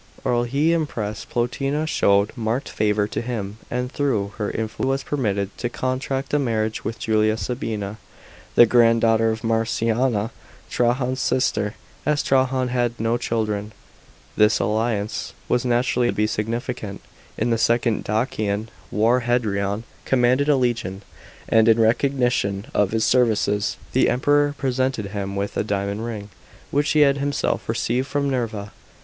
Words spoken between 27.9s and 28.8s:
from Nerva.